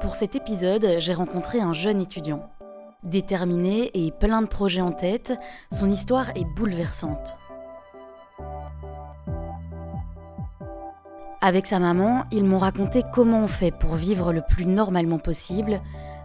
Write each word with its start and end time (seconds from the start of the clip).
Pour 0.00 0.16
cet 0.16 0.34
épisode, 0.34 0.96
j'ai 0.98 1.14
rencontré 1.14 1.60
un 1.60 1.72
jeune 1.72 2.00
étudiant. 2.00 2.50
Déterminé 3.04 3.90
et 3.94 4.10
plein 4.10 4.42
de 4.42 4.48
projets 4.48 4.80
en 4.80 4.90
tête, 4.92 5.38
son 5.70 5.88
histoire 5.88 6.30
est 6.30 6.44
bouleversante. 6.56 7.36
Avec 11.40 11.66
sa 11.66 11.78
maman, 11.78 12.24
ils 12.30 12.44
m'ont 12.44 12.58
raconté 12.58 13.02
comment 13.12 13.44
on 13.44 13.48
fait 13.48 13.70
pour 13.70 13.94
vivre 13.94 14.32
le 14.32 14.42
plus 14.42 14.66
normalement 14.66 15.18
possible, 15.18 15.80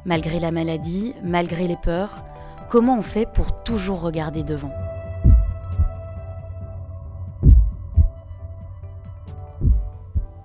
malgré 0.05 0.39
la 0.39 0.51
maladie, 0.51 1.13
malgré 1.23 1.67
les 1.67 1.77
peurs, 1.77 2.23
comment 2.69 2.97
on 2.97 3.03
fait 3.03 3.25
pour 3.31 3.63
toujours 3.63 4.01
regarder 4.01 4.43
devant. 4.43 4.73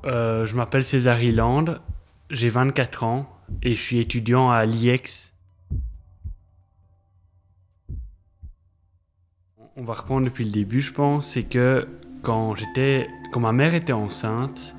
Euh, 0.05 0.47
je 0.47 0.57
m'appelle 0.57 0.83
César 0.83 1.23
Hiland, 1.23 1.77
j'ai 2.31 2.49
24 2.49 3.05
ans 3.05 3.29
et 3.63 3.77
je 3.77 3.81
suis 3.81 3.99
étudiant 3.99 4.51
à 4.51 4.65
l'IEX. 4.67 5.33
On 9.77 9.85
va 9.85 9.95
reprendre 9.95 10.25
depuis 10.27 10.45
le 10.45 10.51
début, 10.51 10.81
je 10.81 10.93
pense. 10.93 11.29
C'est 11.29 11.45
que 11.45 11.87
quand 12.23 12.55
j'étais, 12.57 13.09
quand 13.33 13.41
ma 13.41 13.53
mère 13.53 13.75
était 13.75 13.93
enceinte, 13.93 14.75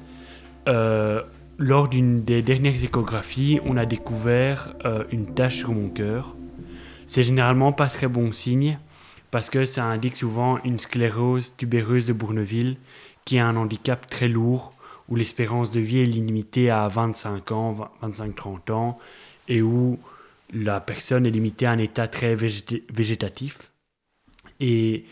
euh, 0.68 1.24
lors 1.58 1.88
d'une 1.88 2.24
des 2.24 2.42
dernières 2.42 2.84
échographies, 2.84 3.60
on 3.66 3.78
a 3.78 3.86
découvert 3.86 4.76
euh, 4.86 5.04
une 5.12 5.34
tache 5.34 5.58
sur 5.58 5.72
mon 5.72 5.90
cœur. 5.90 6.36
C'est 7.06 7.24
généralement 7.24 7.72
pas 7.72 7.88
très 7.88 8.08
bon 8.08 8.32
signe 8.32 8.78
parce 9.32 9.50
que 9.50 9.66
ça 9.66 9.86
indique 9.86 10.16
souvent 10.16 10.60
une 10.64 10.78
sclérose 10.78 11.56
tubéreuse 11.56 12.06
de 12.06 12.14
Bourneville, 12.14 12.78
qui 13.26 13.38
est 13.38 13.40
un 13.40 13.56
handicap 13.56 14.06
très 14.06 14.28
lourd 14.28 14.70
où 15.10 15.16
l'espérance 15.16 15.72
de 15.72 15.80
vie 15.80 16.00
est 16.00 16.06
limitée 16.06 16.70
à 16.70 16.88
25 16.88 17.52
ans, 17.52 17.92
25-30 18.02 18.72
ans, 18.72 19.00
et 19.48 19.62
où 19.62 20.00
la 20.54 20.80
personne 20.80 21.26
est 21.26 21.32
limitée 21.32 21.66
à 21.66 21.72
un 21.72 21.78
état 21.78 22.08
très 22.08 22.36
végétatif. 22.36 23.72
Et 24.60 25.06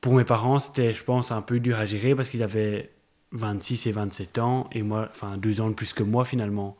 pour 0.00 0.14
mes 0.14 0.24
parents, 0.24 0.58
c'était, 0.58 0.94
je 0.94 1.04
pense, 1.04 1.30
un 1.32 1.42
peu 1.42 1.60
dur 1.60 1.78
à 1.78 1.86
gérer 1.86 2.14
parce 2.14 2.28
qu'ils 2.28 2.42
avaient 2.42 2.90
26 3.32 3.86
et 3.86 3.92
27 3.92 4.38
ans, 4.38 4.68
et 4.72 4.82
moi, 4.82 5.08
enfin, 5.10 5.36
deux 5.36 5.60
ans 5.60 5.68
de 5.68 5.74
plus 5.74 5.92
que 5.92 6.02
moi 6.02 6.24
finalement. 6.24 6.76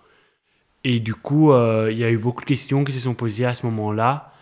Et 0.85 1.01
du 1.01 1.15
coup, 1.15 1.53
euh, 1.53 1.89
il 1.91 1.99
y 1.99 2.05
a 2.05 2.11
eu 2.11 2.19
beaucoup 2.19 2.43
de 2.43 2.47
questions 2.47 2.85
qui 2.85 2.93
se 2.93 3.01
sont 3.01 3.15
posées 3.15 3.47
à 3.47 3.55
ce 3.55 3.65
moment-là. 3.67 4.33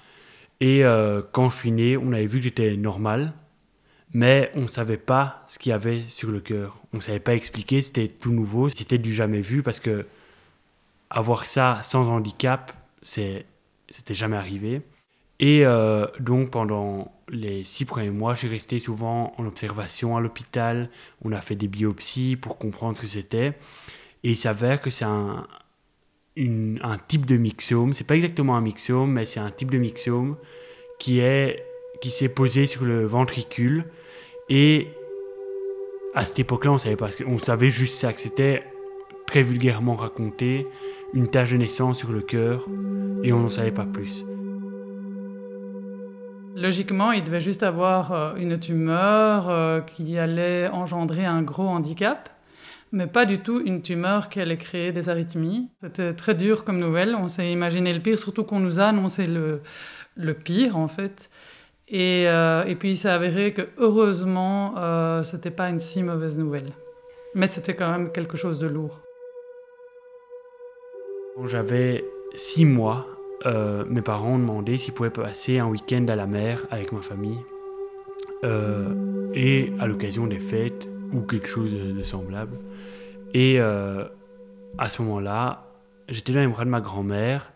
Et 0.60 0.84
euh, 0.84 1.22
quand 1.32 1.50
je 1.50 1.56
suis 1.56 1.70
né, 1.70 1.96
on 1.96 2.12
avait 2.12 2.26
vu 2.26 2.38
que 2.38 2.44
j'étais 2.44 2.76
normal, 2.76 3.32
mais 4.14 4.50
on 4.54 4.62
ne 4.62 4.66
savait 4.66 4.98
pas 4.98 5.44
ce 5.48 5.58
qu'il 5.58 5.70
y 5.70 5.72
avait 5.72 6.04
sur 6.08 6.30
le 6.30 6.40
cœur. 6.40 6.76
On 6.92 6.98
ne 6.98 7.02
savait 7.02 7.20
pas 7.20 7.34
expliquer, 7.34 7.80
c'était 7.80 8.08
tout 8.08 8.32
nouveau, 8.32 8.68
c'était 8.68 8.98
du 8.98 9.14
jamais 9.14 9.40
vu 9.40 9.62
parce 9.62 9.80
que 9.80 10.06
avoir 11.10 11.46
ça 11.46 11.80
sans 11.82 12.08
handicap, 12.08 12.72
c'était 13.02 13.44
jamais 14.10 14.36
arrivé. 14.36 14.82
Et 15.40 15.64
euh, 15.64 16.06
donc 16.20 16.50
pendant 16.50 17.12
les 17.28 17.64
six 17.64 17.84
premiers 17.84 18.10
mois, 18.10 18.36
suis 18.36 18.48
resté 18.48 18.78
souvent 18.78 19.34
en 19.38 19.46
observation 19.46 20.16
à 20.16 20.20
l'hôpital. 20.20 20.90
On 21.24 21.32
a 21.32 21.40
fait 21.40 21.56
des 21.56 21.68
biopsies 21.68 22.36
pour 22.36 22.58
comprendre 22.58 22.96
ce 22.96 23.02
que 23.02 23.08
c'était. 23.08 23.54
Et 24.24 24.30
il 24.30 24.36
s'avère 24.36 24.80
que 24.80 24.90
c'est 24.90 25.04
un, 25.04 25.46
type 27.08 27.26
de 27.26 27.36
myxome. 27.36 27.92
C'est 27.92 28.06
pas 28.06 28.14
exactement 28.14 28.56
un 28.56 28.60
myxome, 28.60 29.12
mais 29.12 29.24
c'est 29.24 29.40
un 29.40 29.50
type 29.50 29.70
de 29.70 29.78
myxome 29.78 30.36
qui 30.98 31.20
s'est 32.04 32.28
posé 32.28 32.66
sur 32.66 32.84
le 32.84 33.04
ventricule 33.04 33.86
et 34.54 34.88
à 36.14 36.26
cette 36.26 36.40
époque-là, 36.40 36.72
on 36.72 36.78
savait 36.78 36.96
pas, 36.96 37.08
on 37.26 37.38
savait 37.38 37.70
juste 37.70 37.94
ça, 37.94 38.12
que 38.12 38.20
c'était 38.20 38.62
très 39.26 39.40
vulgairement 39.40 39.96
raconté, 39.96 40.66
une 41.14 41.28
tache 41.28 41.52
de 41.52 41.56
naissance 41.56 41.98
sur 41.98 42.12
le 42.12 42.20
cœur, 42.20 42.66
et 43.22 43.32
on 43.32 43.40
n'en 43.40 43.48
savait 43.48 43.70
pas 43.70 43.86
plus. 43.86 44.26
Logiquement, 46.54 47.12
il 47.12 47.24
devait 47.24 47.40
juste 47.40 47.62
avoir 47.62 48.12
euh, 48.12 48.34
une 48.36 48.58
tumeur 48.58 49.48
euh, 49.48 49.80
qui 49.80 50.18
allait 50.18 50.68
engendrer 50.68 51.24
un 51.24 51.40
gros 51.40 51.66
handicap, 51.66 52.28
mais 52.92 53.06
pas 53.06 53.24
du 53.24 53.38
tout 53.38 53.62
une 53.64 53.80
tumeur 53.80 54.28
qui 54.28 54.38
allait 54.38 54.58
créer 54.58 54.92
des 54.92 55.08
arythmies. 55.08 55.70
C'était 55.80 56.12
très 56.12 56.34
dur 56.34 56.64
comme 56.64 56.78
nouvelle. 56.78 57.16
On 57.18 57.26
s'est 57.26 57.50
imaginé 57.50 57.94
le 57.94 58.00
pire, 58.00 58.18
surtout 58.18 58.44
qu'on 58.44 58.60
nous 58.60 58.80
a 58.80 58.84
annoncé 58.84 59.26
le, 59.26 59.62
le 60.14 60.34
pire, 60.34 60.76
en 60.76 60.88
fait. 60.88 61.30
Et, 61.88 62.24
euh, 62.26 62.64
et, 62.64 62.74
puis 62.76 62.90
il 62.90 62.96
s'est 62.96 63.08
avéré 63.08 63.52
que 63.52 63.62
heureusement, 63.76 64.74
euh, 64.78 65.22
ce 65.22 65.36
n'était 65.36 65.50
pas 65.50 65.68
une 65.68 65.78
si 65.78 66.02
mauvaise 66.02 66.38
nouvelle. 66.38 66.72
Mais 67.34 67.46
c'était 67.46 67.74
quand 67.74 67.90
même 67.90 68.12
quelque 68.12 68.36
chose 68.36 68.58
de 68.58 68.66
lourd. 68.66 69.00
Quand 71.36 71.46
j'avais 71.46 72.04
six 72.34 72.64
mois, 72.64 73.06
euh, 73.46 73.84
mes 73.88 74.02
parents 74.02 74.34
ont 74.34 74.38
demandé 74.38 74.78
s'ils 74.78 74.94
pouvaient 74.94 75.10
passer 75.10 75.58
un 75.58 75.66
week-end 75.66 76.06
à 76.08 76.16
la 76.16 76.26
mer 76.26 76.64
avec 76.70 76.92
ma 76.92 77.02
famille. 77.02 77.38
et 79.34 79.72
à 79.78 79.86
l'occasion 79.86 80.26
des 80.26 80.40
fêtes 80.40 80.88
ou 81.12 81.20
quelque 81.20 81.46
chose 81.46 81.72
de, 81.72 82.02
semblable. 82.02 82.58
Et 83.34 83.60
à 83.60 84.88
ce 84.88 85.00
moment-là, 85.02 85.64
j'étais 86.08 86.32
dans 86.32 86.40
les 86.40 86.48
bras 86.48 86.64
de 86.64 86.70
ma 86.70 86.80
grand-mère 86.80 87.52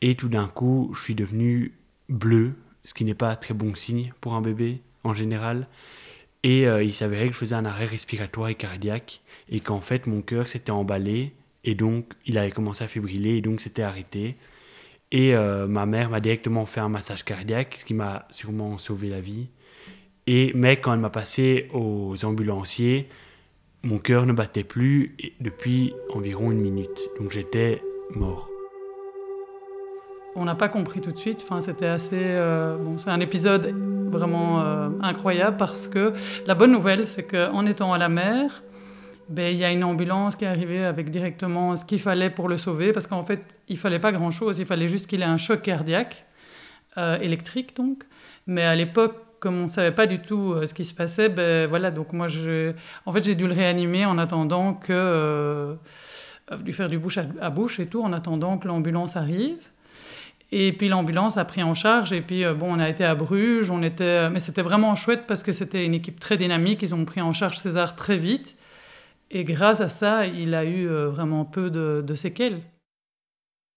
et 0.00 0.14
tout 0.14 0.28
d'un 0.28 0.46
coup, 0.46 0.90
je 0.94 1.02
suis 1.02 1.14
devenu 1.14 1.74
bleu 2.08 2.54
ce 2.86 2.94
qui 2.94 3.04
n'est 3.04 3.14
pas 3.14 3.36
très 3.36 3.52
bon 3.52 3.74
signe 3.74 4.14
pour 4.22 4.34
un 4.34 4.40
bébé 4.40 4.80
en 5.04 5.12
général. 5.12 5.66
Et 6.42 6.66
euh, 6.66 6.82
il 6.82 6.94
s'avérait 6.94 7.26
que 7.26 7.34
je 7.34 7.38
faisais 7.38 7.56
un 7.56 7.64
arrêt 7.64 7.84
respiratoire 7.84 8.48
et 8.48 8.54
cardiaque 8.54 9.20
et 9.50 9.60
qu'en 9.60 9.80
fait 9.80 10.06
mon 10.06 10.22
cœur 10.22 10.48
s'était 10.48 10.70
emballé 10.70 11.32
et 11.64 11.74
donc 11.74 12.14
il 12.24 12.38
avait 12.38 12.52
commencé 12.52 12.84
à 12.84 12.88
fibriller 12.88 13.36
et 13.36 13.40
donc 13.42 13.60
c'était 13.60 13.82
arrêté. 13.82 14.36
Et 15.10 15.34
euh, 15.34 15.66
ma 15.66 15.84
mère 15.84 16.10
m'a 16.10 16.20
directement 16.20 16.64
fait 16.64 16.80
un 16.80 16.88
massage 16.88 17.24
cardiaque, 17.24 17.76
ce 17.78 17.84
qui 17.84 17.94
m'a 17.94 18.26
sûrement 18.30 18.78
sauvé 18.78 19.08
la 19.08 19.20
vie. 19.20 19.48
Et, 20.28 20.52
mais 20.54 20.76
quand 20.76 20.94
elle 20.94 21.00
m'a 21.00 21.10
passé 21.10 21.68
aux 21.72 22.24
ambulanciers, 22.24 23.08
mon 23.82 23.98
cœur 23.98 24.26
ne 24.26 24.32
battait 24.32 24.64
plus 24.64 25.16
depuis 25.40 25.92
environ 26.10 26.52
une 26.52 26.60
minute. 26.60 27.10
Donc 27.18 27.32
j'étais 27.32 27.82
mort. 28.10 28.48
On 30.38 30.44
n'a 30.44 30.54
pas 30.54 30.68
compris 30.68 31.00
tout 31.00 31.12
de 31.12 31.16
suite. 31.16 31.42
Enfin, 31.42 31.62
c'était 31.62 31.86
assez. 31.86 32.20
Euh, 32.20 32.76
bon, 32.76 32.98
c'est 32.98 33.08
un 33.08 33.20
épisode 33.20 33.74
vraiment 34.10 34.60
euh, 34.60 34.90
incroyable 35.00 35.56
parce 35.56 35.88
que 35.88 36.12
la 36.46 36.54
bonne 36.54 36.72
nouvelle, 36.72 37.08
c'est 37.08 37.22
qu'en 37.22 37.64
étant 37.64 37.94
à 37.94 37.98
la 37.98 38.10
mer, 38.10 38.62
ben, 39.30 39.50
il 39.52 39.58
y 39.58 39.64
a 39.64 39.72
une 39.72 39.82
ambulance 39.82 40.36
qui 40.36 40.44
est 40.44 40.48
arrivée 40.48 40.84
avec 40.84 41.10
directement 41.10 41.74
ce 41.74 41.86
qu'il 41.86 42.00
fallait 42.00 42.28
pour 42.28 42.50
le 42.50 42.58
sauver 42.58 42.92
parce 42.92 43.06
qu'en 43.06 43.24
fait, 43.24 43.40
il 43.68 43.78
fallait 43.78 43.98
pas 43.98 44.12
grand-chose. 44.12 44.58
Il 44.58 44.66
fallait 44.66 44.88
juste 44.88 45.08
qu'il 45.08 45.22
ait 45.22 45.24
un 45.24 45.38
choc 45.38 45.62
cardiaque, 45.62 46.26
euh, 46.98 47.18
électrique 47.20 47.74
donc. 47.74 48.04
Mais 48.46 48.62
à 48.62 48.76
l'époque, 48.76 49.16
comme 49.40 49.62
on 49.62 49.66
savait 49.66 49.92
pas 49.92 50.06
du 50.06 50.18
tout 50.18 50.54
ce 50.66 50.74
qui 50.74 50.84
se 50.84 50.92
passait, 50.92 51.30
ben 51.30 51.66
voilà. 51.66 51.90
Donc 51.90 52.12
moi, 52.12 52.28
je, 52.28 52.74
en 53.06 53.12
fait, 53.12 53.24
j'ai 53.24 53.34
dû 53.34 53.46
le 53.46 53.54
réanimer 53.54 54.04
en 54.04 54.18
attendant 54.18 54.74
que 54.74 55.76
lui 56.62 56.72
faire 56.74 56.88
du 56.88 56.98
bouche 56.98 57.18
à 57.18 57.50
bouche 57.50 57.80
et 57.80 57.86
tout, 57.86 58.02
en 58.02 58.12
attendant 58.12 58.58
que 58.58 58.68
l'ambulance 58.68 59.16
arrive. 59.16 59.56
Et 60.52 60.72
puis 60.72 60.88
l'ambulance 60.88 61.36
a 61.36 61.44
pris 61.44 61.62
en 61.62 61.74
charge. 61.74 62.12
Et 62.12 62.22
puis, 62.22 62.44
euh, 62.44 62.54
bon, 62.54 62.74
on 62.74 62.78
a 62.78 62.88
été 62.88 63.04
à 63.04 63.14
Bruges. 63.14 63.70
On 63.70 63.82
était... 63.82 64.04
Euh, 64.04 64.30
mais 64.30 64.38
c'était 64.38 64.62
vraiment 64.62 64.94
chouette 64.94 65.26
parce 65.26 65.42
que 65.42 65.52
c'était 65.52 65.84
une 65.84 65.94
équipe 65.94 66.20
très 66.20 66.36
dynamique. 66.36 66.82
Ils 66.82 66.94
ont 66.94 67.04
pris 67.04 67.20
en 67.20 67.32
charge 67.32 67.58
César 67.58 67.96
très 67.96 68.16
vite. 68.16 68.56
Et 69.30 69.44
grâce 69.44 69.80
à 69.80 69.88
ça, 69.88 70.26
il 70.26 70.54
a 70.54 70.64
eu 70.64 70.88
euh, 70.88 71.08
vraiment 71.08 71.44
peu 71.44 71.70
de, 71.70 72.14
séquelles. 72.14 72.62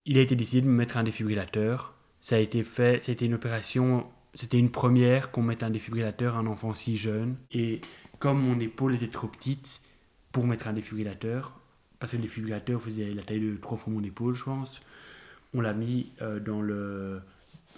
Il 0.06 0.18
a 0.18 0.22
été 0.22 0.36
décidé 0.36 0.62
de 0.62 0.68
me 0.68 0.74
mettre 0.74 0.98
un 0.98 1.04
défibrillateur. 1.04 1.96
Ça 2.22 2.36
a 2.36 2.40
été 2.40 2.64
fait, 2.64 3.02
c'était 3.02 3.26
une 3.26 3.34
opération, 3.34 4.06
c'était 4.34 4.60
une 4.60 4.72
première 4.72 5.32
qu'on 5.32 5.42
mette 5.42 5.64
un 5.64 5.70
défibrillateur 5.70 6.36
à 6.36 6.40
un 6.40 6.48
enfant 6.48 6.74
si 6.74 6.98
jeune. 6.98 7.38
Et 7.52 7.82
comme 8.20 8.42
mon 8.42 8.60
épaule 8.60 8.96
était 8.96 9.08
trop 9.08 9.28
petite 9.28 9.82
pour 10.32 10.46
mettre 10.46 10.68
un 10.68 10.74
défibrillateur, 10.74 11.60
parce 12.00 12.12
que 12.12 12.18
le 12.18 12.24
défibrillateur 12.24 12.82
faisait 12.82 13.12
la 13.12 13.24
taille 13.24 13.40
de 13.40 13.56
trois 13.56 13.78
fois 13.78 13.92
mon 13.92 14.04
épaule, 14.04 14.36
je 14.36 14.44
pense, 14.44 14.82
on 15.54 15.62
l'a 15.62 15.74
mis 15.74 16.12
euh, 16.22 16.40
dans 16.40 16.62
le, 16.62 17.22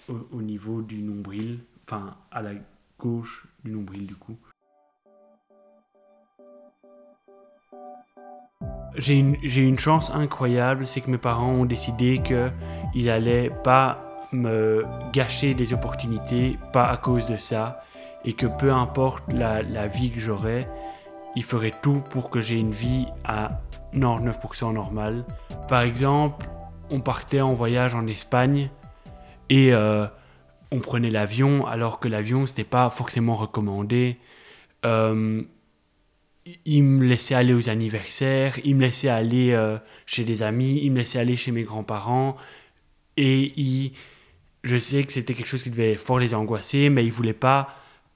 au, 0.08 0.42
niveau 0.42 0.82
du 0.82 1.02
nombril, 1.02 1.60
enfin 1.86 2.16
à 2.30 2.42
la 2.42 2.52
gauche 2.98 3.46
du 3.64 3.70
nombril 3.70 4.06
du 4.06 4.14
coup. 4.14 4.36
J'ai 8.96 9.14
une, 9.14 9.36
une, 9.42 9.78
chance 9.78 10.10
incroyable, 10.10 10.86
c'est 10.86 11.00
que 11.00 11.10
mes 11.10 11.18
parents 11.18 11.50
ont 11.50 11.64
décidé 11.64 12.20
qu'ils 12.22 13.06
n'allaient 13.06 13.50
pas 13.64 14.28
me 14.32 14.84
gâcher 15.12 15.54
des 15.54 15.72
opportunités, 15.72 16.58
pas 16.74 16.86
à 16.86 16.98
cause 16.98 17.26
de 17.26 17.38
ça, 17.38 17.84
et 18.24 18.34
que 18.34 18.46
peu 18.46 18.70
importe 18.70 19.32
la, 19.32 19.62
la 19.62 19.86
vie 19.86 20.10
que 20.10 20.20
j'aurais, 20.20 20.68
ils 21.36 21.42
feraient 21.42 21.74
tout 21.80 22.02
pour 22.10 22.28
que 22.28 22.42
j'ai 22.42 22.56
une 22.56 22.70
vie 22.70 23.06
à 23.24 23.60
99% 23.94 24.74
normale. 24.74 25.24
Par 25.68 25.80
exemple, 25.80 26.46
on 26.92 27.00
partait 27.00 27.40
en 27.40 27.54
voyage 27.54 27.94
en 27.94 28.06
Espagne 28.06 28.70
et 29.48 29.72
euh, 29.72 30.06
on 30.70 30.78
prenait 30.78 31.10
l'avion 31.10 31.66
alors 31.66 31.98
que 31.98 32.06
l'avion 32.06 32.46
c'était 32.46 32.64
pas 32.64 32.90
forcément 32.90 33.34
recommandé. 33.34 34.18
Euh, 34.84 35.42
il 36.66 36.82
me 36.82 37.04
laissait 37.04 37.34
aller 37.34 37.54
aux 37.54 37.70
anniversaires, 37.70 38.58
il 38.64 38.76
me 38.76 38.82
laissait 38.82 39.08
aller 39.08 39.52
euh, 39.52 39.78
chez 40.06 40.24
des 40.24 40.42
amis, 40.42 40.80
il 40.82 40.92
me 40.92 40.98
laissait 40.98 41.18
aller 41.18 41.36
chez 41.36 41.50
mes 41.50 41.62
grands-parents. 41.62 42.36
Et 43.16 43.58
il, 43.58 43.92
je 44.62 44.76
sais 44.76 45.04
que 45.04 45.12
c'était 45.12 45.34
quelque 45.34 45.46
chose 45.46 45.62
qui 45.62 45.70
devait 45.70 45.96
fort 45.96 46.18
les 46.18 46.34
angoisser, 46.34 46.90
mais 46.90 47.04
il 47.04 47.12
voulait 47.12 47.32
pas, 47.32 47.68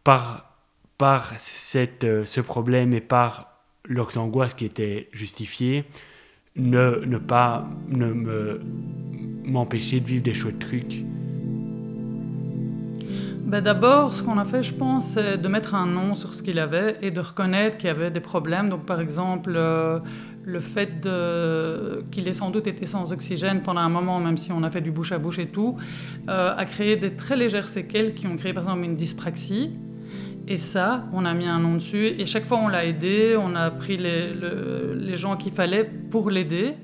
par, 0.02 0.58
par 0.98 1.38
cette, 1.38 2.04
ce 2.24 2.40
problème 2.40 2.92
et 2.94 3.00
par 3.00 3.62
leurs 3.84 4.18
angoisses 4.18 4.54
qui 4.54 4.64
étaient 4.64 5.08
justifiées, 5.12 5.84
ne, 6.56 7.04
ne 7.04 7.18
pas 7.18 7.68
ne 7.88 8.12
me, 8.12 8.60
m'empêcher 9.44 10.00
de 10.00 10.06
vivre 10.06 10.22
des 10.22 10.34
chouettes 10.34 10.58
trucs. 10.58 11.04
Ben 13.46 13.60
D'abord, 13.60 14.12
ce 14.12 14.24
qu'on 14.24 14.38
a 14.38 14.44
fait, 14.44 14.64
je 14.64 14.74
pense, 14.74 15.10
c'est 15.10 15.38
de 15.38 15.48
mettre 15.48 15.76
un 15.76 15.86
nom 15.86 16.16
sur 16.16 16.34
ce 16.34 16.42
qu'il 16.42 16.58
avait 16.58 16.96
et 17.00 17.12
de 17.12 17.20
reconnaître 17.20 17.78
qu'il 17.78 17.86
y 17.86 17.90
avait 17.90 18.10
des 18.10 18.20
problèmes. 18.20 18.68
Donc, 18.68 18.84
par 18.84 19.00
exemple, 19.00 19.52
euh, 19.54 20.00
le 20.44 20.58
fait 20.58 21.08
qu'il 22.10 22.26
ait 22.26 22.32
sans 22.32 22.50
doute 22.50 22.66
été 22.66 22.86
sans 22.86 23.12
oxygène 23.12 23.62
pendant 23.62 23.82
un 23.82 23.88
moment, 23.88 24.18
même 24.18 24.36
si 24.36 24.50
on 24.50 24.64
a 24.64 24.70
fait 24.70 24.80
du 24.80 24.90
bouche 24.90 25.12
à 25.12 25.18
bouche 25.18 25.38
et 25.38 25.46
tout, 25.46 25.76
euh, 26.28 26.56
a 26.56 26.64
créé 26.64 26.96
des 26.96 27.14
très 27.14 27.36
légères 27.36 27.68
séquelles 27.68 28.14
qui 28.14 28.26
ont 28.26 28.36
créé, 28.36 28.52
par 28.52 28.64
exemple, 28.64 28.84
une 28.84 28.96
dyspraxie. 28.96 29.70
Et 30.48 30.56
ça, 30.56 31.04
on 31.12 31.24
a 31.24 31.34
mis 31.34 31.46
un 31.46 31.58
nom 31.58 31.74
dessus. 31.74 32.06
Et 32.06 32.24
chaque 32.24 32.44
fois, 32.44 32.58
on 32.58 32.68
l'a 32.68 32.84
aidé. 32.84 33.36
On 33.38 33.56
a 33.56 33.70
pris 33.70 33.96
les, 33.96 35.16
gens 35.16 35.36
qu'il 35.36 35.52
fallait 35.52 35.84
pour 35.84 36.30
l'aider. 36.30 36.74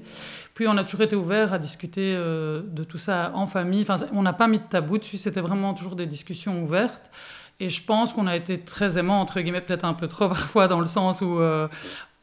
Puis 0.54 0.66
on 0.66 0.76
a 0.76 0.84
toujours 0.84 1.02
été 1.02 1.16
ouvert 1.16 1.52
à 1.52 1.58
discuter 1.58 2.14
euh, 2.14 2.62
de 2.66 2.84
tout 2.84 2.98
ça 2.98 3.32
en 3.34 3.46
famille. 3.46 3.82
Enfin, 3.82 4.04
on 4.12 4.22
n'a 4.22 4.32
pas 4.32 4.48
mis 4.48 4.58
de 4.58 4.64
tabou 4.64 4.98
dessus, 4.98 5.16
c'était 5.16 5.40
vraiment 5.40 5.72
toujours 5.72 5.96
des 5.96 6.06
discussions 6.06 6.62
ouvertes. 6.62 7.10
Et 7.58 7.68
je 7.68 7.82
pense 7.82 8.12
qu'on 8.12 8.26
a 8.26 8.36
été 8.36 8.60
très 8.60 8.98
aimant, 8.98 9.20
entre 9.20 9.40
guillemets, 9.40 9.62
peut-être 9.62 9.84
un 9.84 9.94
peu 9.94 10.08
trop 10.08 10.28
parfois, 10.28 10.68
dans 10.68 10.80
le 10.80 10.86
sens 10.86 11.22
où 11.22 11.38
euh, 11.38 11.68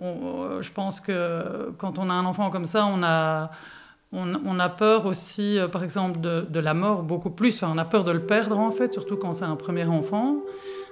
euh, 0.01 0.61
je 0.61 0.71
pense 0.71 1.01
que 1.01 1.71
quand 1.77 1.97
on 1.97 2.09
a 2.09 2.13
un 2.13 2.25
enfant 2.25 2.51
comme 2.51 2.65
ça, 2.65 2.85
on 2.85 3.01
a, 3.01 4.69
peur 4.77 5.07
aussi, 5.07 5.57
par 5.71 5.83
exemple, 5.83 6.19
de, 6.19 6.59
la 6.59 6.73
mort 6.75 7.01
beaucoup 7.01 7.31
plus. 7.31 7.63
On 7.63 7.77
a 7.77 7.85
peur 7.85 8.03
de 8.03 8.11
le 8.11 8.25
perdre, 8.25 8.59
en 8.59 8.71
fait, 8.71 8.93
surtout 8.93 9.17
quand 9.17 9.33
c'est 9.33 9.45
un 9.45 9.55
premier 9.55 9.85
enfant. 9.85 10.37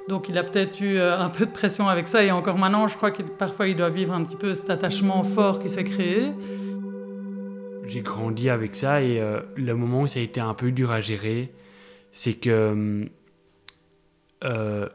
Donc 0.07 0.30
il 0.30 0.38
a 0.38 0.44
peut-être 0.44 0.80
eu 0.81 1.00
un 1.00 1.30
peu 1.30 1.45
de 1.45 1.51
pression 1.51 1.89
avec 1.89 2.07
ça. 2.07 2.24
Et 2.24 2.31
encore 2.31 2.57
maintenant, 2.57 2.88
je 2.88 2.95
crois 2.95 3.12
que 3.12 3.24
parfois 3.24 3.68
il 3.68 3.75
doit 3.75 3.89
vivre 3.89 4.13
un 4.13 4.24
petit 4.24 4.38
peu 4.38 4.54
cet 4.54 4.69
attachement 4.69 5.24
fort 5.24 5.59
qui 5.59 5.69
s'est 5.69 5.83
créé 5.83 6.31
j'ai 7.88 8.01
grandi 8.01 8.50
avec 8.50 8.75
ça 8.75 9.01
et 9.01 9.19
euh, 9.19 9.42
le 9.56 9.74
moment 9.74 10.01
où 10.01 10.07
ça 10.07 10.19
a 10.19 10.21
été 10.21 10.39
un 10.39 10.54
peu 10.54 10.71
dur 10.71 10.92
à 10.92 11.01
gérer, 11.01 11.54
c'est 12.12 12.33
que 12.33 13.09
euh, 14.44 14.89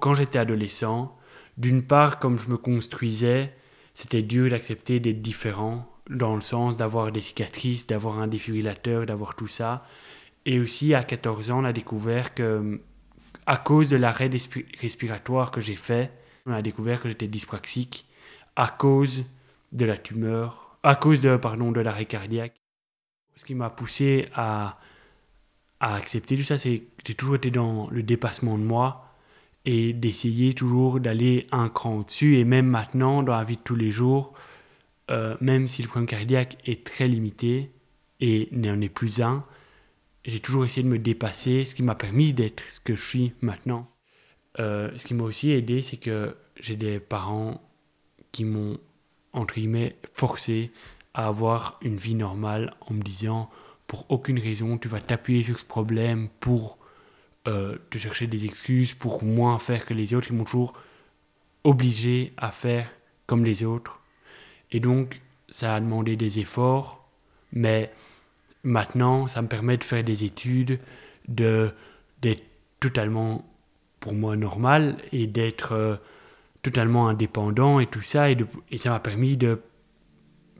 quand 0.00 0.14
j'étais 0.14 0.38
adolescent, 0.38 1.16
d'une 1.58 1.82
part, 1.82 2.18
comme 2.18 2.38
je 2.38 2.48
me 2.48 2.56
construisais, 2.56 3.54
c'était 3.94 4.22
dur 4.22 4.50
d'accepter 4.50 5.00
d'être 5.00 5.22
différent, 5.22 5.90
dans 6.08 6.34
le 6.34 6.40
sens 6.40 6.76
d'avoir 6.76 7.12
des 7.12 7.22
cicatrices, 7.22 7.86
d'avoir 7.86 8.18
un 8.18 8.26
défibrillateur, 8.26 9.06
d'avoir 9.06 9.34
tout 9.34 9.48
ça. 9.48 9.84
Et 10.44 10.60
aussi, 10.60 10.94
à 10.94 11.02
14 11.02 11.50
ans, 11.50 11.60
on 11.60 11.64
a 11.64 11.72
découvert 11.72 12.34
que, 12.34 12.80
à 13.46 13.56
cause 13.56 13.88
de 13.88 13.96
l'arrêt 13.96 14.30
respiratoire 14.80 15.50
que 15.50 15.60
j'ai 15.60 15.76
fait, 15.76 16.12
on 16.46 16.52
a 16.52 16.62
découvert 16.62 17.00
que 17.00 17.08
j'étais 17.08 17.28
dyspraxique 17.28 18.06
à 18.56 18.68
cause 18.68 19.24
de 19.72 19.84
la 19.84 19.96
tumeur 19.96 20.66
à 20.86 20.94
cause 20.94 21.20
de, 21.20 21.36
pardon, 21.36 21.72
de 21.72 21.80
l'arrêt 21.80 22.06
cardiaque. 22.06 22.54
Ce 23.34 23.44
qui 23.44 23.56
m'a 23.56 23.70
poussé 23.70 24.28
à, 24.36 24.78
à 25.80 25.96
accepter 25.96 26.36
tout 26.36 26.44
ça, 26.44 26.58
c'est 26.58 26.78
que 26.78 26.84
j'ai 27.04 27.14
toujours 27.14 27.34
été 27.34 27.50
dans 27.50 27.88
le 27.90 28.04
dépassement 28.04 28.56
de 28.56 28.62
moi 28.62 29.12
et 29.64 29.92
d'essayer 29.92 30.54
toujours 30.54 31.00
d'aller 31.00 31.48
un 31.50 31.68
cran 31.68 31.96
au-dessus. 31.96 32.38
Et 32.38 32.44
même 32.44 32.68
maintenant, 32.68 33.24
dans 33.24 33.36
la 33.36 33.42
vie 33.42 33.56
de 33.56 33.62
tous 33.62 33.74
les 33.74 33.90
jours, 33.90 34.32
euh, 35.10 35.36
même 35.40 35.66
si 35.66 35.82
le 35.82 35.88
problème 35.88 36.06
cardiaque 36.06 36.56
est 36.66 36.86
très 36.86 37.08
limité 37.08 37.72
et 38.20 38.48
n'en 38.52 38.80
est 38.80 38.88
plus 38.88 39.20
un, 39.20 39.44
j'ai 40.26 40.40
toujours 40.40 40.64
essayé 40.64 40.82
de 40.82 40.88
me 40.88 40.98
dépasser, 40.98 41.64
ce 41.64 41.74
qui 41.74 41.82
m'a 41.82 41.94
permis 41.94 42.32
d'être 42.32 42.62
ce 42.70 42.80
que 42.80 42.94
je 42.94 43.02
suis 43.02 43.32
maintenant. 43.40 43.90
Euh, 44.58 44.90
ce 44.96 45.06
qui 45.06 45.14
m'a 45.14 45.24
aussi 45.24 45.52
aidé, 45.52 45.82
c'est 45.82 45.98
que 45.98 46.36
j'ai 46.58 46.76
des 46.76 47.00
parents 47.00 47.60
qui 48.32 48.44
m'ont 48.44 48.78
entre 49.36 49.54
guillemets, 49.54 49.96
forcé 50.14 50.72
à 51.14 51.26
avoir 51.28 51.78
une 51.82 51.96
vie 51.96 52.14
normale 52.14 52.74
en 52.80 52.94
me 52.94 53.02
disant, 53.02 53.50
pour 53.86 54.06
aucune 54.08 54.38
raison, 54.38 54.78
tu 54.78 54.88
vas 54.88 55.00
t'appuyer 55.00 55.42
sur 55.42 55.58
ce 55.58 55.64
problème 55.64 56.28
pour 56.40 56.78
euh, 57.46 57.76
te 57.90 57.98
chercher 57.98 58.26
des 58.26 58.44
excuses, 58.44 58.94
pour 58.94 59.22
moins 59.22 59.58
faire 59.58 59.84
que 59.84 59.94
les 59.94 60.14
autres. 60.14 60.28
Ils 60.30 60.36
m'ont 60.36 60.44
toujours 60.44 60.72
obligé 61.64 62.32
à 62.36 62.50
faire 62.50 62.90
comme 63.26 63.44
les 63.44 63.62
autres. 63.62 64.00
Et 64.72 64.80
donc, 64.80 65.20
ça 65.48 65.74
a 65.74 65.80
demandé 65.80 66.16
des 66.16 66.40
efforts, 66.40 67.08
mais 67.52 67.92
maintenant, 68.66 69.28
ça 69.28 69.40
me 69.40 69.48
permet 69.48 69.78
de 69.78 69.84
faire 69.84 70.04
des 70.04 70.24
études, 70.24 70.78
de 71.28 71.70
d'être 72.20 72.44
totalement, 72.80 73.44
pour 74.00 74.12
moi, 74.12 74.36
normal 74.36 74.96
et 75.12 75.26
d'être... 75.26 75.72
Euh, 75.72 75.96
totalement 76.66 77.06
indépendant 77.06 77.78
et 77.78 77.86
tout 77.86 78.02
ça. 78.02 78.28
Et, 78.28 78.36
et 78.72 78.76
ça 78.76 78.90
m'a 78.90 78.98
permis 78.98 79.36
de 79.36 79.60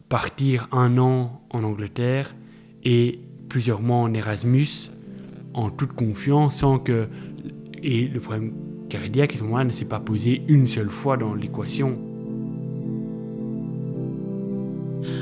partir 0.08 0.68
un 0.70 0.98
an 0.98 1.42
en 1.50 1.64
Angleterre 1.64 2.36
et 2.84 3.18
plusieurs 3.48 3.82
mois 3.82 3.98
en 3.98 4.14
Erasmus 4.14 4.92
en 5.52 5.70
toute 5.70 5.92
confiance 5.92 6.58
sans 6.58 6.78
que... 6.78 7.08
Et 7.82 8.06
le 8.06 8.20
problème 8.20 8.52
cardiaque 8.88 9.34
à 9.34 9.38
ce 9.38 9.42
moment-là 9.42 9.64
ne 9.64 9.72
s'est 9.72 9.84
pas 9.84 9.98
posé 9.98 10.42
une 10.46 10.68
seule 10.68 10.90
fois 10.90 11.16
dans 11.16 11.34
l'équation. 11.34 11.98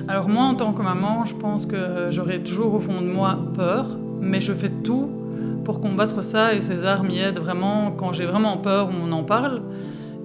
Alors 0.06 0.28
moi, 0.28 0.44
en 0.44 0.54
tant 0.54 0.74
que 0.74 0.82
maman, 0.82 1.24
je 1.24 1.34
pense 1.34 1.64
que 1.64 2.08
j'aurais 2.10 2.40
toujours 2.40 2.74
au 2.74 2.80
fond 2.80 3.00
de 3.00 3.06
moi 3.06 3.38
peur, 3.54 3.86
mais 4.20 4.40
je 4.40 4.52
fais 4.52 4.68
tout 4.68 5.08
pour 5.64 5.80
combattre 5.80 6.22
ça 6.22 6.52
et 6.52 6.60
César 6.60 7.04
m'y 7.04 7.18
aide 7.18 7.38
vraiment. 7.38 7.90
Quand 7.90 8.12
j'ai 8.12 8.26
vraiment 8.26 8.58
peur, 8.58 8.90
on 8.90 9.10
en 9.12 9.24
parle. 9.24 9.62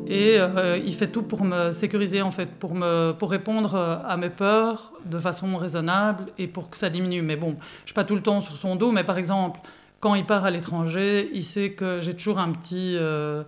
Et 0.06 0.36
euh, 0.38 0.78
il 0.84 0.94
fait 0.96 1.08
tout 1.08 1.22
pour 1.22 1.46
me 1.46 1.72
sécuriser, 1.72 2.22
en 2.22 2.32
fait, 2.32 2.48
pour, 2.48 2.76
me, 2.76 3.14
pour 3.14 3.32
répondre 3.32 3.76
euh, 3.76 3.96
à 4.06 4.18
mes 4.18 4.30
peurs 4.30 4.92
de 5.06 5.20
façon 5.20 5.56
raisonnable 5.56 6.26
et 6.38 6.48
pour 6.48 6.70
que 6.70 6.76
ça 6.76 6.90
diminue. 6.90 7.22
Mais 7.22 7.36
bon, 7.38 7.52
je 7.52 7.54
ne 7.54 7.86
suis 7.86 7.94
pas 7.94 8.04
tout 8.04 8.16
le 8.16 8.22
temps 8.22 8.42
sur 8.42 8.58
son 8.58 8.76
dos, 8.76 8.92
mais 8.92 9.04
par 9.04 9.18
exemple, 9.18 9.62
quand 10.00 10.16
il 10.16 10.26
part 10.26 10.46
à 10.46 10.52
l'étranger, 10.52 11.30
il 11.34 11.44
sait 11.44 11.72
que 11.72 12.02
j'ai 12.02 12.16
toujours 12.16 12.40
un 12.40 12.52
petit, 12.52 12.96
euh, 12.98 13.44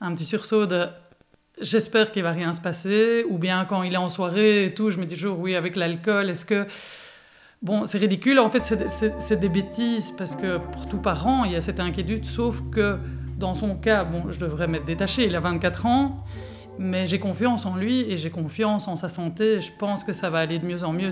un 0.00 0.14
petit 0.14 0.26
sursaut 0.26 0.66
de 0.66 0.86
j'espère 1.60 2.12
qu'il 2.12 2.22
va 2.22 2.32
rien 2.32 2.52
se 2.52 2.60
passer, 2.60 3.24
ou 3.28 3.38
bien 3.38 3.64
quand 3.64 3.82
il 3.82 3.94
est 3.94 3.98
en 3.98 4.08
soirée 4.08 4.66
et 4.66 4.74
tout, 4.74 4.90
je 4.90 4.98
me 4.98 5.06
dis 5.06 5.14
toujours 5.14 5.38
oui, 5.38 5.54
avec 5.54 5.76
l'alcool, 5.76 6.30
est-ce 6.30 6.44
que. 6.44 6.66
Bon, 7.62 7.86
c'est 7.86 7.96
ridicule, 7.96 8.38
en 8.40 8.50
fait, 8.50 8.62
c'est 8.62 9.40
des 9.40 9.48
bêtises, 9.48 10.12
parce 10.18 10.36
que 10.36 10.58
pour 10.58 10.86
tout 10.86 10.98
parent, 10.98 11.44
il 11.44 11.52
y 11.52 11.56
a 11.56 11.62
cette 11.62 11.80
inquiétude, 11.80 12.26
sauf 12.26 12.62
que 12.70 12.98
dans 13.38 13.54
son 13.54 13.74
cas, 13.76 14.04
bon, 14.04 14.30
je 14.30 14.38
devrais 14.38 14.68
m'être 14.68 14.84
détachée, 14.84 15.24
il 15.26 15.34
a 15.34 15.40
24 15.40 15.86
ans, 15.86 16.24
mais 16.78 17.06
j'ai 17.06 17.18
confiance 17.18 17.64
en 17.66 17.76
lui 17.76 18.00
et 18.00 18.16
j'ai 18.16 18.30
confiance 18.30 18.86
en 18.86 18.96
sa 18.96 19.08
santé. 19.08 19.60
Je 19.60 19.70
pense 19.78 20.04
que 20.04 20.12
ça 20.12 20.28
va 20.28 20.40
aller 20.40 20.58
de 20.58 20.66
mieux 20.66 20.84
en 20.84 20.92
mieux. 20.92 21.08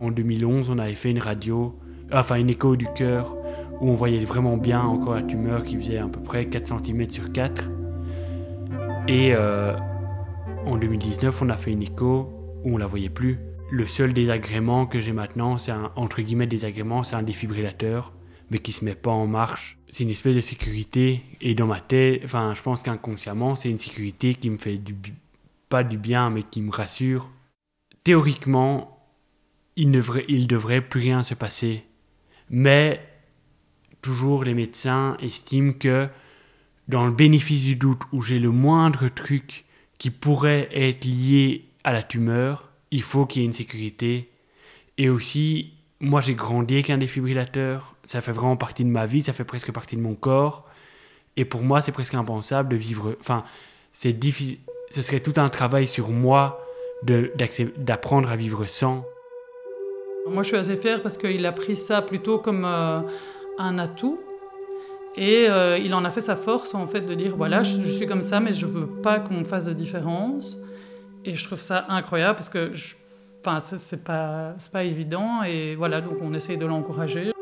En 0.00 0.10
2011, 0.10 0.70
on 0.70 0.78
avait 0.78 0.94
fait 0.96 1.10
une 1.10 1.20
radio, 1.20 1.78
enfin 2.12 2.36
une 2.36 2.50
écho 2.50 2.74
du 2.74 2.88
cœur, 2.92 3.36
où 3.80 3.90
on 3.90 3.94
voyait 3.94 4.24
vraiment 4.24 4.56
bien 4.56 4.80
encore 4.80 5.14
la 5.14 5.22
tumeur 5.22 5.62
qui 5.62 5.76
faisait 5.76 5.98
à 5.98 6.08
peu 6.08 6.20
près 6.20 6.46
4 6.46 6.66
cm 6.66 7.10
sur 7.10 7.30
4. 7.32 7.70
Et 9.08 9.34
euh, 9.34 9.76
en 10.66 10.76
2019, 10.76 11.42
on 11.42 11.48
a 11.48 11.56
fait 11.56 11.72
une 11.72 11.82
écho 11.82 12.30
où 12.64 12.74
on 12.74 12.76
la 12.76 12.86
voyait 12.86 13.08
plus. 13.08 13.38
Le 13.70 13.86
seul 13.86 14.12
désagrément 14.12 14.86
que 14.86 15.00
j'ai 15.00 15.12
maintenant, 15.12 15.58
c'est 15.58 15.72
un 15.72 15.92
entre 15.96 16.22
guillemets 16.22 16.46
désagrément, 16.46 17.02
c'est 17.02 17.16
un 17.16 17.22
défibrillateur 17.22 18.12
mais 18.52 18.58
qui 18.58 18.72
se 18.72 18.84
met 18.84 18.94
pas 18.94 19.10
en 19.10 19.26
marche. 19.26 19.78
C'est 19.88 20.02
une 20.02 20.10
espèce 20.10 20.36
de 20.36 20.42
sécurité 20.42 21.22
et 21.40 21.54
dans 21.54 21.66
ma 21.66 21.80
tête, 21.80 22.20
enfin, 22.22 22.52
je 22.54 22.60
pense 22.60 22.82
qu'inconsciemment, 22.82 23.56
c'est 23.56 23.70
une 23.70 23.78
sécurité 23.78 24.34
qui 24.34 24.50
me 24.50 24.58
fait 24.58 24.76
du 24.76 24.94
pas 25.70 25.84
du 25.84 25.96
bien, 25.96 26.28
mais 26.28 26.42
qui 26.42 26.60
me 26.60 26.70
rassure. 26.70 27.30
Théoriquement, 28.04 29.08
il 29.76 29.90
ne 29.90 30.46
devrait, 30.46 30.82
plus 30.82 31.00
rien 31.00 31.22
se 31.22 31.32
passer, 31.32 31.86
mais 32.50 33.00
toujours 34.02 34.44
les 34.44 34.52
médecins 34.52 35.16
estiment 35.18 35.72
que 35.72 36.10
dans 36.88 37.06
le 37.06 37.12
bénéfice 37.12 37.62
du 37.62 37.76
doute 37.76 38.02
où 38.12 38.22
j'ai 38.22 38.38
le 38.38 38.50
moindre 38.50 39.08
truc 39.08 39.64
qui 39.98 40.10
pourrait 40.10 40.68
être 40.72 41.04
lié 41.04 41.64
à 41.84 41.92
la 41.92 42.02
tumeur, 42.02 42.70
il 42.90 43.02
faut 43.02 43.26
qu'il 43.26 43.42
y 43.42 43.44
ait 43.44 43.46
une 43.46 43.52
sécurité. 43.52 44.30
Et 44.98 45.08
aussi, 45.08 45.72
moi 46.00 46.20
j'ai 46.20 46.34
grandi 46.34 46.74
avec 46.74 46.90
un 46.90 46.98
défibrillateur, 46.98 47.94
ça 48.04 48.20
fait 48.20 48.32
vraiment 48.32 48.56
partie 48.56 48.84
de 48.84 48.88
ma 48.88 49.06
vie, 49.06 49.22
ça 49.22 49.32
fait 49.32 49.44
presque 49.44 49.72
partie 49.72 49.96
de 49.96 50.00
mon 50.00 50.14
corps. 50.14 50.66
Et 51.36 51.44
pour 51.44 51.62
moi, 51.62 51.80
c'est 51.80 51.92
presque 51.92 52.14
impensable 52.14 52.68
de 52.68 52.76
vivre. 52.76 53.16
Enfin, 53.20 53.44
c'est 53.92 54.12
difficile. 54.12 54.58
Ce 54.90 55.00
serait 55.00 55.20
tout 55.20 55.32
un 55.36 55.48
travail 55.48 55.86
sur 55.86 56.10
moi 56.10 56.62
d'apprendre 57.02 58.30
à 58.30 58.36
vivre 58.36 58.66
sans. 58.66 59.06
Moi, 60.28 60.42
je 60.42 60.48
suis 60.48 60.56
assez 60.56 60.76
fière 60.76 61.02
parce 61.02 61.16
qu'il 61.16 61.46
a 61.46 61.52
pris 61.52 61.76
ça 61.76 62.02
plutôt 62.02 62.38
comme 62.38 62.64
euh, 62.66 63.00
un 63.58 63.78
atout 63.78 64.20
Et 65.16 65.46
euh, 65.48 65.78
il 65.78 65.94
en 65.94 66.04
a 66.04 66.10
fait 66.10 66.20
sa 66.20 66.36
force, 66.36 66.74
en 66.74 66.86
fait, 66.86 67.02
de 67.02 67.14
dire 67.14 67.36
voilà, 67.36 67.62
je, 67.62 67.82
suis 67.84 68.06
comme 68.06 68.22
ça, 68.22 68.40
mais 68.40 68.52
je 68.52 68.66
veux 68.66 68.86
pas 68.86 69.20
qu'on 69.20 69.44
fasse 69.44 69.66
de 69.66 69.72
différence. 69.72 70.58
Et 71.24 71.34
je 71.34 71.44
trouve 71.44 71.60
ça 71.60 71.84
incroyable 71.88 72.36
parce 72.36 72.48
que, 72.48 72.72
enfin, 73.40 73.60
c'est 73.60 74.02
pas, 74.02 74.54
pas 74.72 74.84
évident. 74.84 75.42
Et 75.42 75.74
voilà, 75.74 76.00
donc 76.00 76.16
on 76.22 76.32
essaye 76.32 76.56
de 76.56 76.66
l'encourager. 76.66 77.32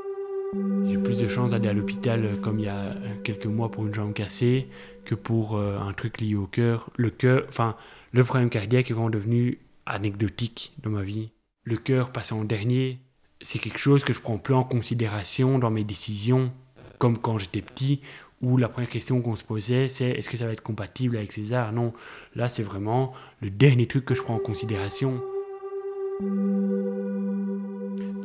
J'ai 0.86 0.98
plus 0.98 1.18
de 1.18 1.28
chances 1.28 1.52
d'aller 1.52 1.68
à 1.68 1.72
l'hôpital 1.72 2.24
euh, 2.24 2.36
comme 2.36 2.58
il 2.58 2.64
y 2.64 2.68
a 2.68 2.78
euh, 2.78 2.94
quelques 3.22 3.46
mois 3.46 3.70
pour 3.70 3.86
une 3.86 3.94
jambe 3.94 4.12
cassée 4.12 4.68
que 5.04 5.14
pour 5.14 5.58
un 5.58 5.92
truc 5.92 6.20
lié 6.20 6.36
au 6.36 6.46
cœur. 6.46 6.90
Le 6.96 7.10
cœur, 7.10 7.44
enfin, 7.48 7.74
le 8.12 8.22
problème 8.22 8.50
cardiaque 8.50 8.90
est 8.90 8.94
vraiment 8.94 9.10
devenu 9.10 9.58
anecdotique 9.86 10.72
dans 10.82 10.90
ma 10.90 11.02
vie. 11.02 11.30
Le 11.64 11.76
cœur 11.76 12.12
passant 12.12 12.40
en 12.40 12.44
dernier, 12.44 13.00
c'est 13.40 13.58
quelque 13.58 13.78
chose 13.78 14.04
que 14.04 14.12
je 14.12 14.20
prends 14.20 14.38
plus 14.38 14.54
en 14.54 14.62
considération 14.62 15.58
dans 15.58 15.70
mes 15.70 15.84
décisions 15.84 16.52
comme 17.00 17.16
quand 17.16 17.38
j'étais 17.38 17.62
petit, 17.62 18.02
où 18.42 18.58
la 18.58 18.68
première 18.68 18.90
question 18.90 19.20
qu'on 19.22 19.34
se 19.34 19.42
posait, 19.42 19.88
c'est 19.88 20.10
est-ce 20.10 20.28
que 20.28 20.36
ça 20.36 20.46
va 20.46 20.52
être 20.52 20.62
compatible 20.62 21.16
avec 21.16 21.32
César? 21.32 21.72
Non, 21.72 21.92
là 22.36 22.48
c'est 22.48 22.62
vraiment 22.62 23.12
le 23.40 23.50
dernier 23.50 23.86
truc 23.86 24.04
que 24.04 24.14
je 24.14 24.22
prends 24.22 24.36
en 24.36 24.38
considération. 24.38 25.20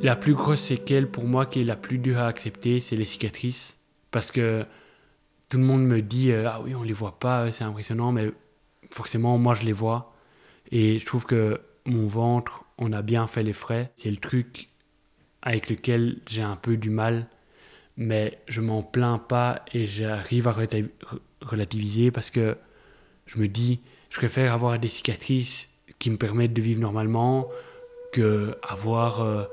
La 0.01 0.17
plus 0.17 0.33
grosse 0.33 0.61
séquelle 0.61 1.09
pour 1.09 1.23
moi 1.23 1.45
qui 1.45 1.61
est 1.61 1.63
la 1.63 1.77
plus 1.77 1.97
dure 1.97 2.19
à 2.19 2.27
accepter, 2.27 2.81
c'est 2.81 2.97
les 2.97 3.05
cicatrices. 3.05 3.79
Parce 4.11 4.29
que 4.29 4.65
tout 5.47 5.57
le 5.57 5.63
monde 5.63 5.85
me 5.85 6.01
dit 6.01 6.31
euh, 6.31 6.49
Ah 6.49 6.61
oui, 6.61 6.75
on 6.75 6.83
les 6.83 6.93
voit 6.93 7.17
pas, 7.17 7.51
c'est 7.53 7.63
impressionnant, 7.63 8.11
mais 8.11 8.31
forcément, 8.91 9.37
moi 9.37 9.55
je 9.55 9.63
les 9.63 9.71
vois. 9.71 10.13
Et 10.71 10.99
je 10.99 11.05
trouve 11.05 11.25
que 11.25 11.61
mon 11.85 12.07
ventre, 12.07 12.65
on 12.77 12.91
a 12.91 13.01
bien 13.01 13.25
fait 13.25 13.43
les 13.43 13.53
frais. 13.53 13.91
C'est 13.95 14.11
le 14.11 14.17
truc 14.17 14.67
avec 15.41 15.69
lequel 15.69 16.19
j'ai 16.27 16.41
un 16.41 16.57
peu 16.57 16.75
du 16.75 16.89
mal 16.89 17.27
mais 17.97 18.39
je 18.47 18.61
m'en 18.61 18.83
plains 18.83 19.19
pas 19.19 19.63
et 19.73 19.85
j'arrive 19.85 20.47
à 20.47 20.55
relativiser 21.41 22.11
parce 22.11 22.29
que 22.29 22.57
je 23.25 23.39
me 23.39 23.47
dis, 23.47 23.79
je 24.09 24.17
préfère 24.17 24.53
avoir 24.53 24.77
des 24.79 24.89
cicatrices 24.89 25.69
qui 25.99 26.09
me 26.09 26.17
permettent 26.17 26.53
de 26.53 26.61
vivre 26.61 26.81
normalement 26.81 27.47
que 28.11 28.57
avoir 28.63 29.21
euh, 29.21 29.43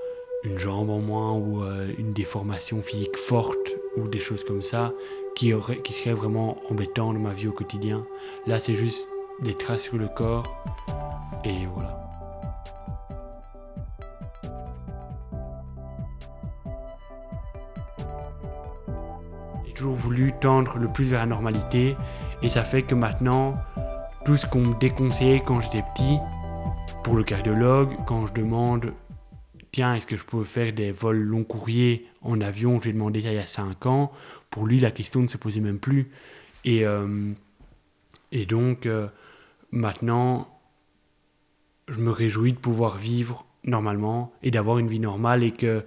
une 0.45 0.59
jambe 0.59 0.91
en 0.91 0.99
moins 0.99 1.33
ou 1.33 1.63
euh, 1.63 1.93
une 1.99 2.13
déformation 2.13 2.83
physique 2.83 3.17
forte 3.17 3.73
ou 3.97 4.09
des 4.09 4.21
choses 4.21 4.45
comme 4.45 4.63
ça 4.63 4.93
qui, 5.35 5.53
qui 5.85 5.93
seraient 5.93 6.15
vraiment 6.15 6.61
embêtantes 6.71 7.15
dans 7.15 7.21
ma 7.21 7.33
vie 7.33 7.49
au 7.49 7.53
quotidien. 7.53 8.07
Là, 8.47 8.59
c'est 8.59 8.75
juste 8.75 9.09
des 9.41 9.55
traces 9.55 9.83
sur 9.83 9.97
le 9.97 10.09
corps 10.09 10.53
et 11.45 11.67
voilà. 11.75 12.02
Toujours 19.83 19.97
voulu 19.97 20.33
tendre 20.41 20.79
le 20.79 20.87
plus 20.87 21.11
vers 21.11 21.19
la 21.19 21.27
normalité 21.27 21.97
et 22.41 22.49
ça 22.49 22.63
fait 22.63 22.83
que 22.83 22.95
maintenant, 22.95 23.57
tout 24.25 24.37
ce 24.37 24.47
qu'on 24.47 24.61
me 24.61 24.79
déconseillait 24.79 25.43
quand 25.45 25.61
j'étais 25.61 25.83
petit, 25.93 26.19
pour 27.03 27.17
le 27.17 27.25
cardiologue, 27.25 27.97
quand 28.07 28.29
je 28.29 28.33
demande 28.33 28.93
tiens, 29.73 29.97
est-ce 29.97 30.07
que 30.07 30.17
je 30.17 30.23
peux 30.25 30.45
faire 30.45 30.73
des 30.73 30.93
vols 30.93 31.19
long 31.19 31.43
courriers 31.43 32.07
en 32.21 32.41
avion 32.41 32.81
J'ai 32.81 32.93
demandé 32.93 33.23
ça 33.23 33.33
il 33.33 33.35
y 33.35 33.39
a 33.39 33.47
5 33.47 33.87
ans. 33.87 34.13
Pour 34.51 34.67
lui, 34.67 34.79
la 34.79 34.93
question 34.93 35.21
ne 35.21 35.27
se 35.27 35.37
posait 35.37 35.59
même 35.59 35.81
plus. 35.81 36.13
Et, 36.65 36.87
euh, 36.87 37.33
et 38.31 38.47
donc, 38.47 38.87
euh, 38.87 39.09
maintenant, 39.73 40.47
je 41.89 41.99
me 41.99 42.13
réjouis 42.13 42.53
de 42.53 42.59
pouvoir 42.59 42.99
vivre 42.99 43.47
normalement 43.65 44.33
et 44.45 44.53
d'avoir 44.53 44.79
une 44.79 44.87
vie 44.87 45.01
normale 45.01 45.43
et 45.43 45.51
que 45.51 45.85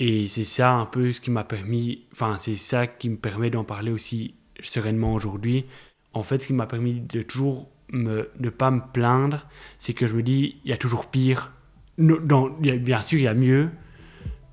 et 0.00 0.28
c'est 0.28 0.44
ça 0.44 0.72
un 0.72 0.86
peu 0.86 1.12
ce 1.12 1.20
qui 1.20 1.30
m'a 1.30 1.44
permis, 1.44 2.06
enfin 2.12 2.36
c'est 2.38 2.56
ça 2.56 2.86
qui 2.86 3.10
me 3.10 3.16
permet 3.16 3.50
d'en 3.50 3.64
parler 3.64 3.92
aussi 3.92 4.34
sereinement 4.62 5.12
aujourd'hui. 5.12 5.66
En 6.14 6.22
fait, 6.22 6.38
ce 6.38 6.46
qui 6.46 6.52
m'a 6.54 6.66
permis 6.66 7.00
de 7.00 7.20
toujours 7.20 7.68
me, 7.92 8.30
ne 8.40 8.48
pas 8.48 8.70
me 8.70 8.80
plaindre, 8.94 9.46
c'est 9.78 9.92
que 9.92 10.06
je 10.06 10.16
me 10.16 10.22
dis, 10.22 10.56
il 10.64 10.70
y 10.70 10.72
a 10.72 10.78
toujours 10.78 11.06
pire. 11.06 11.52
Bien 11.98 13.02
sûr, 13.02 13.18
il 13.18 13.24
y 13.24 13.28
a 13.28 13.34
mieux, 13.34 13.68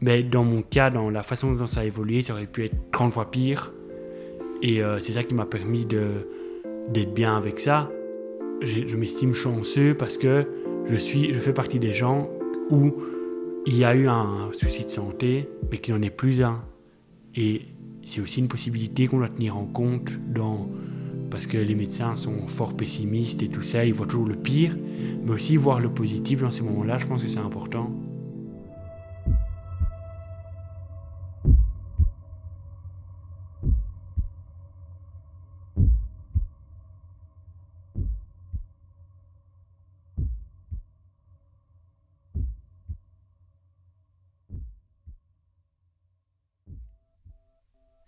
mais 0.02 0.22
dans 0.22 0.44
mon 0.44 0.62
cas, 0.64 0.90
dans 0.90 1.10
la 1.10 1.24
façon 1.24 1.54
dont 1.54 1.66
ça 1.66 1.80
a 1.80 1.86
évolué, 1.86 2.22
ça 2.22 2.34
aurait 2.34 2.46
pu 2.46 2.66
être 2.66 2.76
30 2.92 3.14
fois 3.14 3.32
pire. 3.32 3.72
Et 4.62 4.84
euh, 4.84 5.00
c'est 5.00 5.14
ça 5.14 5.24
qui 5.24 5.34
m'a 5.34 5.46
permis 5.46 5.86
d'être 5.86 7.14
bien 7.14 7.38
avec 7.38 7.62
ça. 7.62 7.90
Je 8.62 8.96
m'estime 8.98 9.34
chanceux 9.34 9.94
parce 9.94 10.18
que 10.18 10.46
je, 10.90 10.98
suis, 10.98 11.34
je 11.34 11.40
fais 11.40 11.54
partie 11.54 11.80
des 11.80 11.94
gens 11.94 12.30
où 12.70 12.94
il 13.68 13.76
y 13.76 13.84
a 13.84 13.94
eu 13.94 14.08
un 14.08 14.50
souci 14.54 14.86
de 14.86 14.90
santé, 14.90 15.50
mais 15.70 15.78
qu'il 15.78 15.94
n'en 15.94 16.02
est 16.02 16.10
plus 16.10 16.42
un. 16.42 16.64
Et 17.36 17.64
c'est 18.06 18.22
aussi 18.22 18.40
une 18.40 18.48
possibilité 18.48 19.08
qu'on 19.08 19.18
doit 19.18 19.28
tenir 19.28 19.58
en 19.58 19.66
compte 19.66 20.10
dans 20.34 20.70
parce 21.30 21.46
que 21.46 21.58
les 21.58 21.76
médecins 21.76 22.16
sont 22.16 22.48
fort 22.48 22.78
pessimistes 22.78 23.44
et 23.44 23.50
tout 23.50 23.64
ça, 23.64 23.84
ils 23.84 23.94
voient 23.94 24.08
toujours 24.08 24.30
le 24.30 24.38
pire, 24.38 24.78
mais 25.26 25.32
aussi 25.32 25.58
voir 25.58 25.82
le 25.82 25.90
positif 25.90 26.42
dans 26.42 26.52
ces 26.52 26.62
moments-là, 26.62 26.98
je 26.98 27.06
pense 27.06 27.22
que 27.22 27.28
c'est 27.28 27.40
important. 27.40 27.92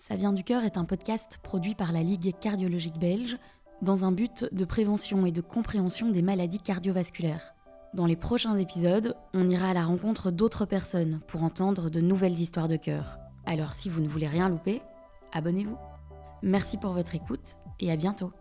Ça 0.10 0.16
vient 0.16 0.34
du 0.34 0.44
cœur 0.44 0.64
est 0.64 0.78
un 0.78 0.86
podcast 0.86 1.38
produit 1.44 1.76
par 1.76 1.92
la 1.92 2.02
Ligue 2.02 2.34
cardiologique 2.40 2.98
belge 2.98 3.38
dans 3.84 4.06
un 4.06 4.12
but 4.12 4.48
de 4.52 4.66
prévention 4.66 5.28
et 5.28 5.32
de 5.32 5.40
compréhension 5.40 6.10
des 6.10 6.24
maladies 6.24 6.60
cardiovasculaires. 6.60 7.54
Dans 7.94 8.08
les 8.08 8.16
prochains 8.16 8.58
épisodes, 8.58 9.16
on 9.36 9.48
ira 9.48 9.70
à 9.70 9.74
la 9.76 9.84
rencontre 9.84 10.32
d'autres 10.32 10.66
personnes 10.66 11.20
pour 11.28 11.44
entendre 11.44 11.92
de 11.92 12.02
nouvelles 12.02 12.40
histoires 12.40 12.68
de 12.68 12.76
cœur. 12.76 13.20
Alors 13.46 13.74
si 13.74 13.88
vous 13.88 14.02
ne 14.02 14.08
voulez 14.08 14.28
rien 14.28 14.50
louper, 14.50 14.82
abonnez-vous. 15.32 15.78
Merci 16.42 16.78
pour 16.78 16.94
votre 16.94 17.14
écoute 17.14 17.58
et 17.80 17.92
à 17.92 17.96
bientôt. 17.96 18.32